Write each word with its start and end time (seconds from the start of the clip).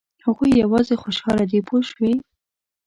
هغوی 0.25 0.51
یوازې 0.63 0.95
خوشاله 1.01 1.45
دي 1.51 1.59
پوه 1.67 1.81
شوې!. 1.89 2.13